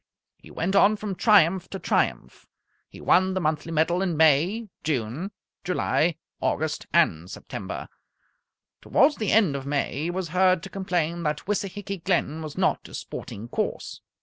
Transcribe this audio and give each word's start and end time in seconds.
He 0.35 0.49
went 0.49 0.75
on 0.75 0.95
from 0.95 1.13
triumph 1.13 1.69
to 1.69 1.77
triumph. 1.77 2.47
He 2.89 2.99
won 2.99 3.35
the 3.35 3.39
monthly 3.39 3.71
medal 3.71 4.01
in 4.01 4.17
May, 4.17 4.67
June, 4.83 5.29
July, 5.63 6.15
August, 6.39 6.87
and 6.91 7.29
September. 7.29 7.87
Towards 8.81 9.17
the 9.17 9.31
end 9.31 9.55
of 9.55 9.67
May 9.67 10.05
he 10.05 10.09
was 10.09 10.29
heard 10.29 10.63
to 10.63 10.71
complain 10.71 11.21
that 11.21 11.45
Wissahicky 11.45 12.03
Glen 12.03 12.41
was 12.41 12.57
not 12.57 12.89
a 12.89 12.95
sporting 12.95 13.47
course. 13.47 14.01